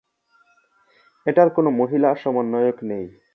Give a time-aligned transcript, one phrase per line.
[1.25, 3.05] এটার কোন মহিলা সমন্বয়ক নেই।